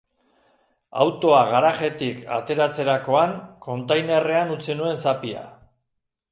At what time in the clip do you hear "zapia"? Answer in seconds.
5.07-5.49